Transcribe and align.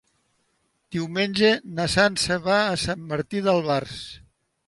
Diumenge 0.95 1.51
na 1.81 1.85
Sança 1.97 2.39
va 2.47 2.57
a 2.71 2.79
Sant 2.87 3.05
Martí 3.13 3.43
d'Albars. 3.49 4.01